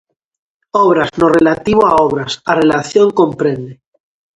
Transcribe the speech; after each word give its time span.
Obras 0.85 1.09
no 1.19 1.27
relativo 1.37 1.81
a 1.85 1.93
obras, 2.07 2.31
a 2.51 2.53
relación 2.61 3.07
comprende: 3.19 3.73